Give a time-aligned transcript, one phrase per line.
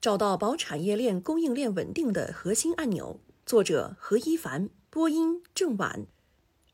[0.00, 3.20] 找到保产业链供应链稳定的核心按钮。
[3.44, 6.06] 作者何一凡，播音郑婉。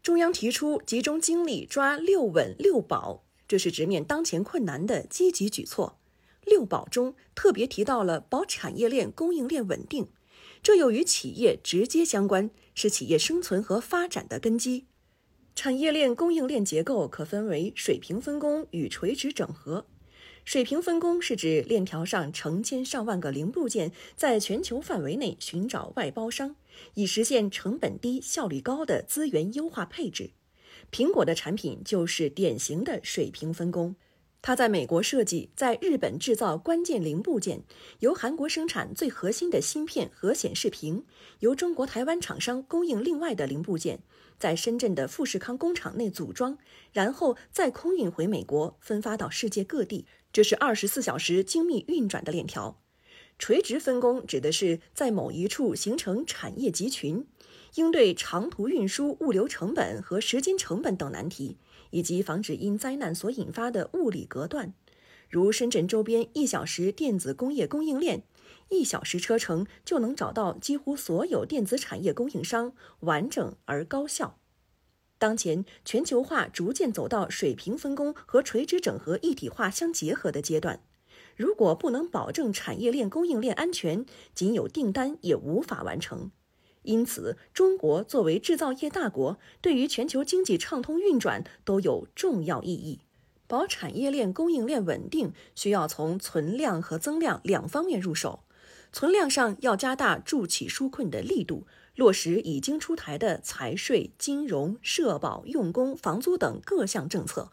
[0.02, 5.98] 中央提出集中精力抓六稳六保，这是直面当前困难的积极举措。
[6.44, 10.08] 六保中特别提到了保产业链供应链稳定，
[10.62, 14.84] 这又与企业直接相关，是企业生存和发展的根基。
[15.54, 19.86] 产业链供应链结构可分为水平分工与垂直整合。
[20.44, 26.54] 水平分工是指链条上成千上万个零部件在全球范围内寻找外包商，
[26.94, 30.32] 以实现成本低、效率高的资源优化配置。
[30.92, 33.96] 苹果的产品就是典型的水平分工，
[34.42, 37.62] 它在美国设计，在日本制造关键零部件，
[38.00, 41.06] 由韩国生产最核心的芯片和显示屏，
[41.38, 44.00] 由中国台湾厂商供应另外的零部件，
[44.38, 46.58] 在深圳的富士康工厂内组装，
[46.92, 50.04] 然后再空运回美国，分发到世界各地。
[50.34, 52.80] 这是二十四小时精密运转的链条。
[53.38, 57.24] 垂直分工指的是在某一处形成产业集群，
[57.76, 61.56] 应对长途运输物流成本和时间成本等难题，
[61.90, 64.74] 以及防止因灾难所引发的物理隔断。
[65.30, 68.24] 如深圳周边一小时电子工业供应链，
[68.70, 74.40] 一小时车程就能找到几乎所有电子产业供应商，完整而高效。
[75.24, 80.80] 当前全球化逐渐走到水平分工和垂直整合一体化相结合的阶段，
[81.34, 86.30] 如果不能保证产业链供应链安全，仅有订单也无法完成。
[86.82, 93.00] 因此，中国作为制造业大国，对于全球经济畅通运转都有重要意义。
[93.46, 98.43] 保产业链供应链稳定，需要从存量和增量两方面入手。
[98.94, 101.66] 存量上要加大助企纾困的力度。
[101.96, 107.50] 落实已经出台的财税、金融、社保、用工、房租等各项政策，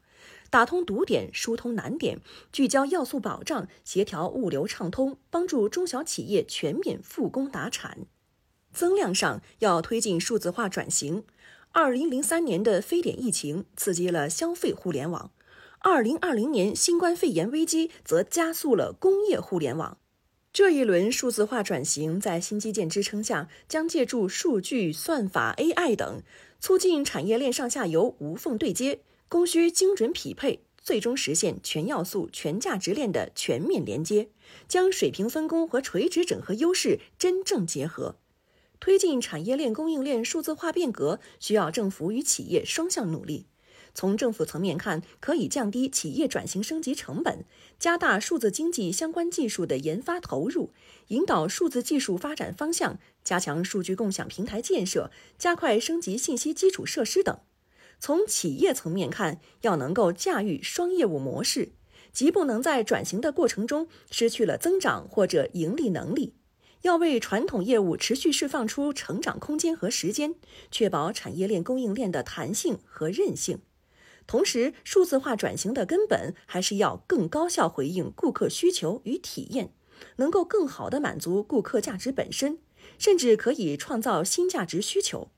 [0.52, 2.20] 打通堵点、疏通难点，
[2.52, 8.05] 聚焦要素保障，协调物流畅通，帮助中小企业全面复工达产。
[8.72, 11.23] 增量上要推进数字化转型。
[11.72, 15.32] 二零零三年的非典疫情刺激了消费互联网，
[15.80, 19.98] 二零二零年新冠肺炎危机则加速了工业互联网。
[20.54, 26.22] 这一轮数字化转型在新基建支撑下，将借助数据、算法、AI 等，
[26.60, 34.28] 促进产业链上下游无缝对接、供需精准匹配，最终实现全要素、全价值链的全面连接，
[34.67, 38.18] 将水平分工和垂直整合优势真正结合。
[38.82, 43.45] 推进产业链供应链数字化变革，需要政府与企业双向努力。
[43.93, 47.45] 从政府层面看，可以降低企业转型升级成本，
[47.77, 50.71] 加大数字经济相关技术的研发投入，
[51.07, 57.37] 引导数字技术发展方向，加强数据共享平台建设，加快升级信息基础设施等。
[57.99, 61.73] 从企业层面看，要能够驾驭双业务模式，
[62.11, 66.33] 即不能在转型的过程中失去了增长或者盈利能力，
[66.81, 70.33] 要为传统业务持续释放出成长空间和时间，
[70.71, 73.59] 确保产业链供应链的弹性和韧性。
[74.27, 79.73] 同时，数字化转型的根本还是要更高效回应顾客需求与体验，
[80.17, 82.59] 能够更好地满足顾客价值本身，
[82.98, 85.30] 甚至可以创造新价值需求。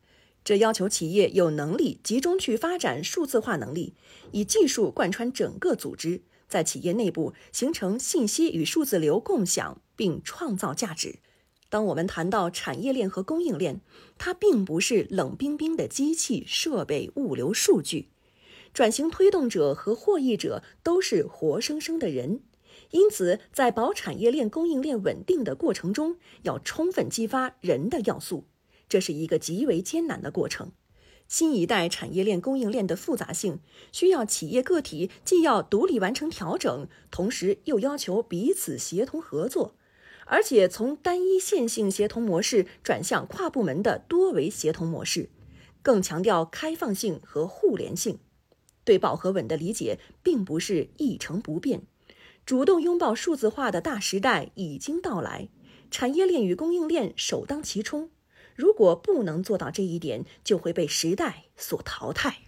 [0.43, 3.95] 这要求企业有能力集中去发展数字化能力，
[4.31, 11.19] 以技术贯穿整个组织，在企业内部形成信息与数字流共享，并创造价值。
[11.69, 13.81] 当我们谈到产业链和供应链，
[14.17, 18.09] 它并不是冷冰冰的机器、设备、物流、数据。
[18.73, 22.41] 转型推动者和获益者都是活生生的人，
[22.89, 28.45] 因此在保产业链供应链稳定的过程中，要充分激发人的要素，
[28.89, 30.71] 这是一个极为艰难的过程。
[31.27, 33.59] 新一代产业链供应链的复杂性，
[33.91, 39.75] 需要企业个体既要独立完成调整，同时又要求彼此协同合作，
[40.25, 45.29] 而且从单一线性协同模式转向跨部门的多维协同模式，
[45.81, 48.19] 更强调开放性和互联性。
[48.83, 51.83] 对饱和稳的理解并不是一成不变，
[52.45, 55.47] 主动拥抱数字化的大时代已经到来，
[55.89, 58.09] 产业链与供应链首当其冲。
[58.55, 62.41] 如果不能做到这一点，就会被时代所淘汰。